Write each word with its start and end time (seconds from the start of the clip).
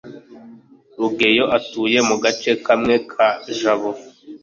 rugeyo 0.99 1.45
atuye 1.57 1.99
mu 2.09 2.15
gace 2.23 2.51
kamwe 2.65 2.95
ka 3.11 3.27
jabo 3.57 3.91